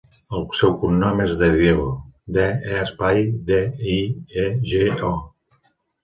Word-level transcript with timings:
El 0.37 0.45
seu 0.59 0.71
cognom 0.83 1.19
és 1.25 1.33
De 1.41 1.49
Diego: 1.57 1.83
de, 2.37 2.45
e, 2.69 2.71
espai, 2.85 3.21
de, 3.51 3.59
i, 3.97 3.99
e, 4.45 4.47
ge, 4.71 4.81
o. 5.11 5.13